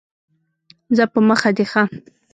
[0.95, 1.83] ځه په مخه دي ښه!